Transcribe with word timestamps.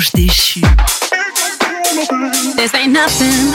This 0.00 0.64
ain't 2.74 2.92
nothing, 2.94 3.52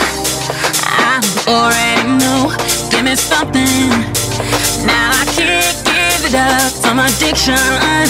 I 0.85 1.19
already 1.47 2.07
know. 2.21 2.53
Give 2.91 3.03
me 3.03 3.15
something, 3.15 3.89
now 4.85 5.09
I 5.09 5.25
can't 5.33 5.75
give 5.89 6.25
it 6.29 6.35
up. 6.35 6.71
Some 6.71 6.99
addiction, 6.99 7.55
I 7.57 8.05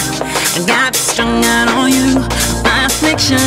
got 0.66 0.94
strung 0.94 1.42
out 1.46 1.68
on 1.70 1.90
you. 1.90 2.20
My 2.62 2.84
affliction, 2.84 3.40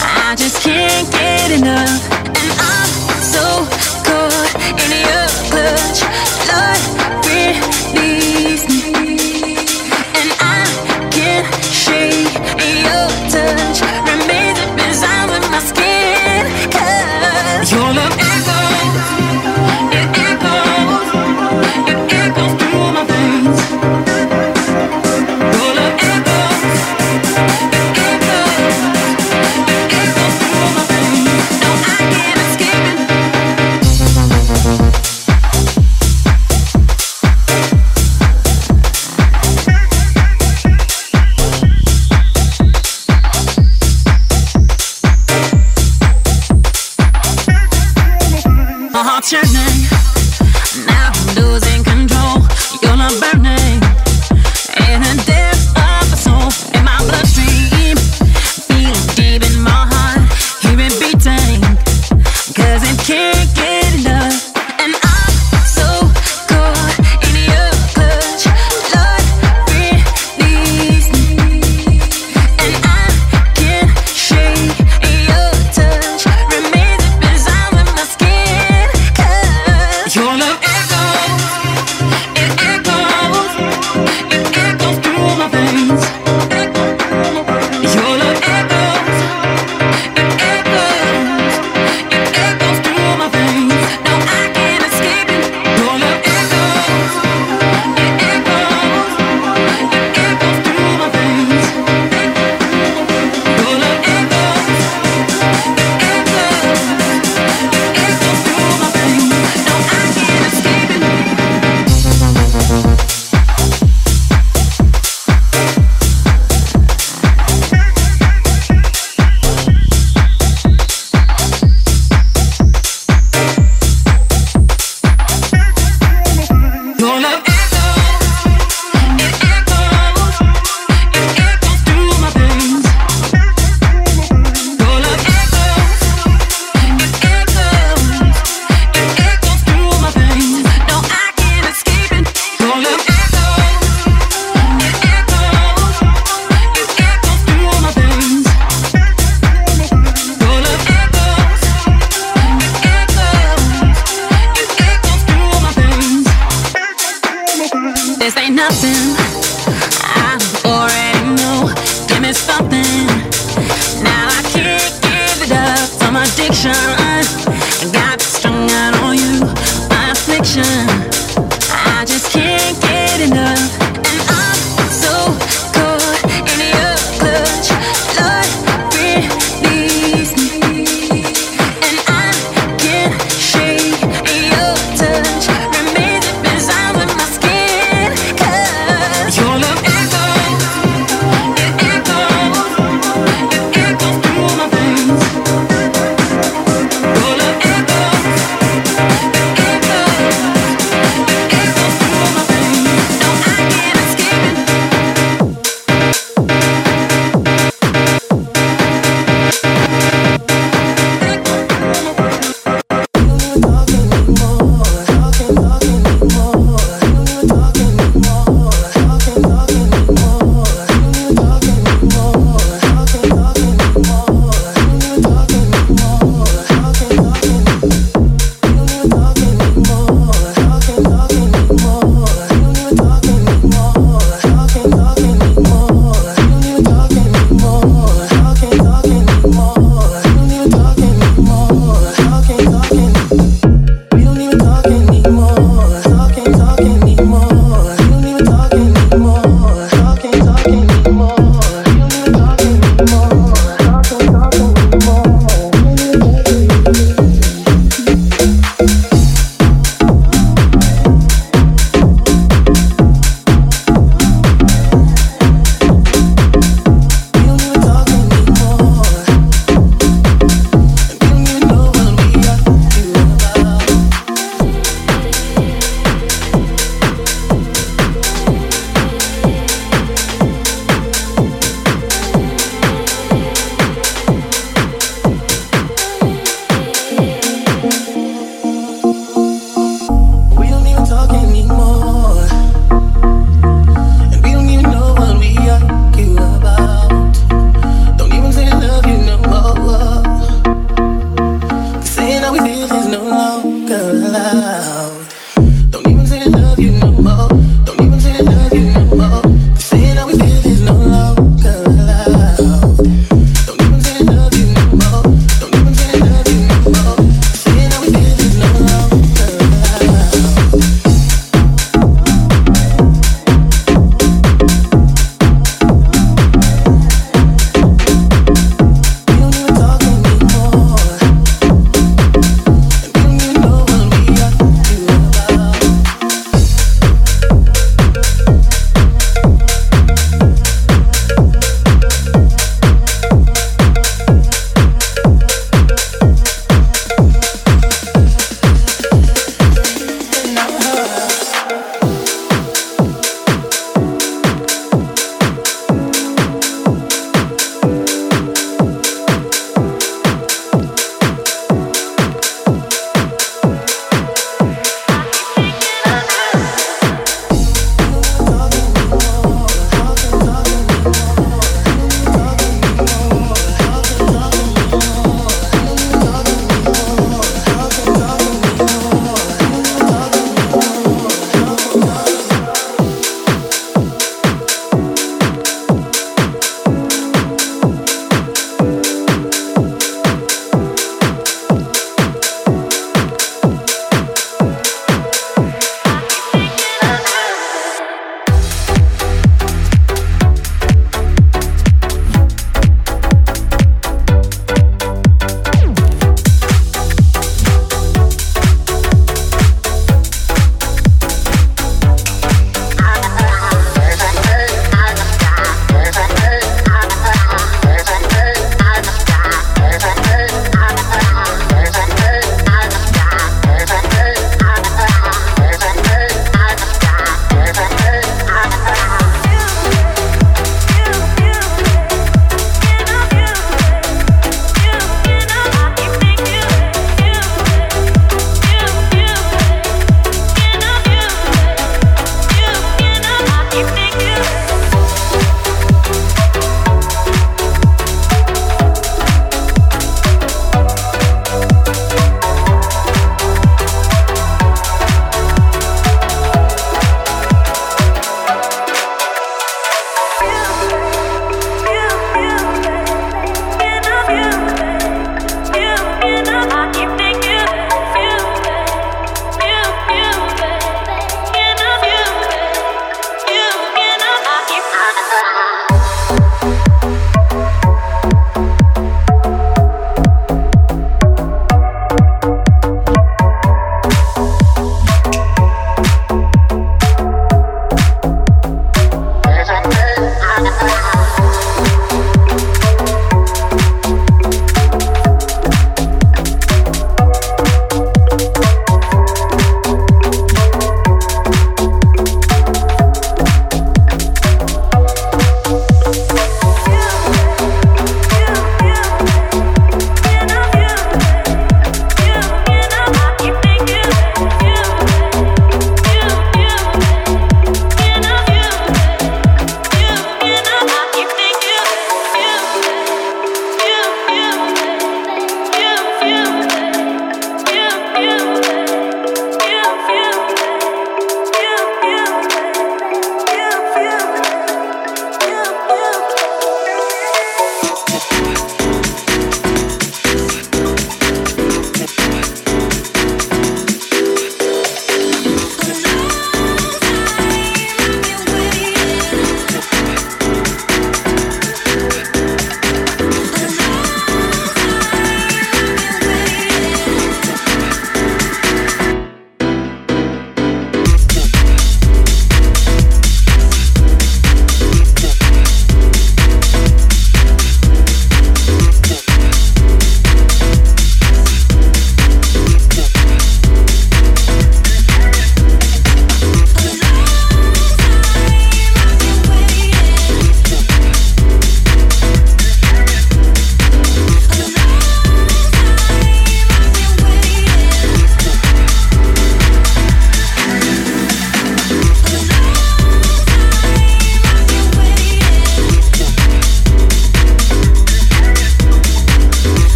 I 0.00 0.36
just 0.38 0.62
can't 0.62 1.10
get 1.12 1.50
enough, 1.50 2.00
and 2.24 2.50
I'm 2.64 2.88
so 3.20 3.68
caught 4.08 4.54
in 4.72 5.04
your 5.04 5.28
clutch. 5.52 6.00
Lord, 6.48 6.80
really. 7.26 8.21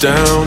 down. 0.00 0.37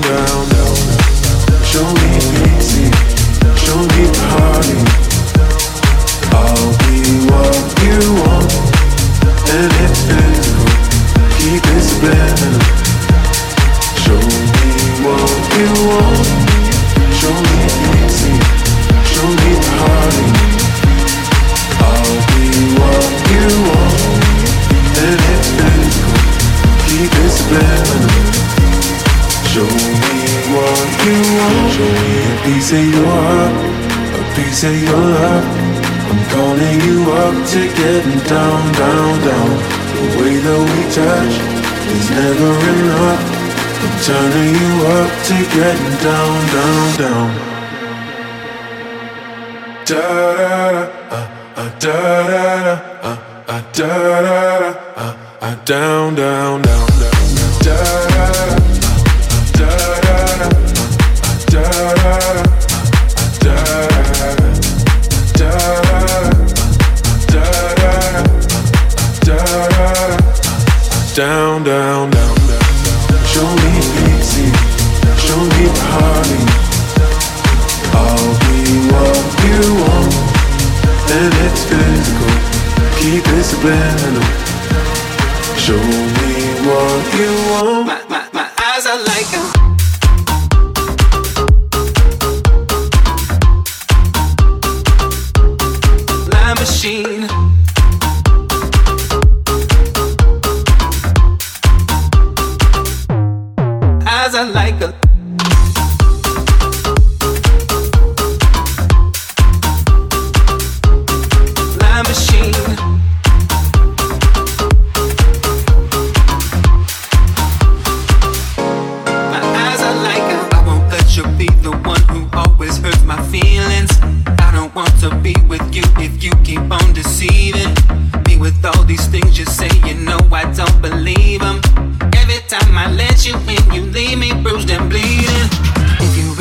to 45.31 45.55
getting 45.55 45.97
down, 46.03 46.47
down, 46.47 46.97
down. 46.97 47.50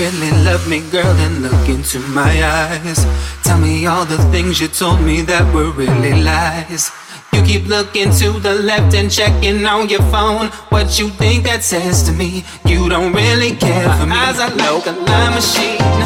really 0.00 0.30
love 0.44 0.66
me, 0.66 0.80
girl, 0.90 1.12
then 1.20 1.42
look 1.42 1.68
into 1.68 1.98
my 2.16 2.32
eyes. 2.42 3.04
Tell 3.44 3.58
me 3.58 3.84
all 3.84 4.06
the 4.06 4.16
things 4.32 4.58
you 4.58 4.66
told 4.68 5.02
me 5.02 5.20
that 5.22 5.44
were 5.54 5.70
really 5.72 6.22
lies. 6.22 6.90
You 7.34 7.42
keep 7.42 7.66
looking 7.66 8.10
to 8.20 8.40
the 8.40 8.54
left 8.54 8.94
and 8.94 9.10
checking 9.10 9.66
on 9.66 9.90
your 9.90 10.02
phone. 10.14 10.46
What 10.70 10.98
you 10.98 11.10
think 11.10 11.44
that 11.44 11.62
says 11.62 12.02
to 12.04 12.12
me? 12.12 12.44
You 12.64 12.88
don't 12.88 13.12
really 13.12 13.54
care 13.56 13.92
for 13.98 14.06
me. 14.06 14.16
My 14.16 14.28
eyes 14.28 14.40
are 14.40 14.54
like 14.56 14.86
a 14.86 14.92
lie 15.08 15.34
machine. 15.34 16.00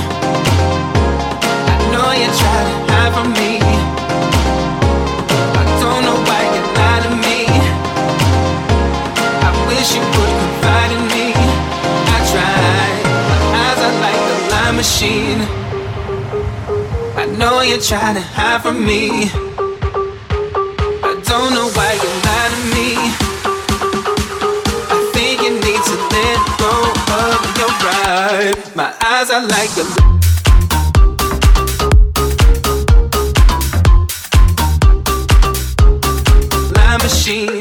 I 1.73 1.77
know 1.93 2.11
you 2.21 2.29
try 2.41 2.61
to 2.67 2.75
hide 2.91 3.13
from 3.15 3.29
me. 3.39 3.53
I 5.61 5.65
don't 5.83 6.03
know 6.07 6.19
why 6.29 6.43
you 6.55 6.63
lie 6.79 7.01
to 7.07 7.13
me. 7.25 7.39
I 9.47 9.51
wish 9.69 9.95
you 9.95 10.03
would. 10.19 10.34
machine. 14.95 15.41
I 17.17 17.27
know 17.37 17.63
you're 17.63 17.81
trying 17.81 18.15
to 18.15 18.21
hide 18.21 18.63
from 18.63 18.85
me. 18.87 19.29
I 21.03 21.13
don't 21.31 21.53
know 21.57 21.69
why 21.75 21.91
you 22.03 22.11
lie 22.27 22.49
to 22.55 22.61
me. 22.75 22.89
I 24.95 24.99
think 25.13 25.43
you 25.43 25.53
need 25.67 25.83
to 25.91 25.97
let 26.15 26.39
go 26.63 26.75
of 27.23 27.43
your 27.59 27.73
pride. 27.83 28.59
My 28.77 28.95
eyes 29.03 29.31
are 29.31 29.43
like 29.43 29.77
a 29.79 29.85
machine 37.03 37.54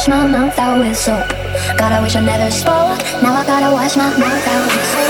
wash 0.00 0.08
my 0.08 0.26
mouth 0.26 0.58
out 0.58 0.78
with 0.78 0.96
soap. 0.96 1.28
God, 1.76 1.92
I 1.92 2.00
wish 2.00 2.16
I 2.16 2.20
never 2.20 2.50
spoke. 2.50 2.96
Now 3.22 3.34
I 3.34 3.44
gotta 3.44 3.70
wash 3.70 3.96
my 3.96 4.08
mouth 4.16 4.48
out 4.48 4.64
with 4.64 4.84
soap. 4.86 5.09